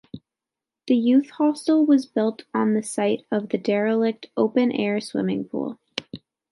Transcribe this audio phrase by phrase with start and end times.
[0.87, 5.79] The Youth Hostel was built on the site of the derelict open-air swimming pool.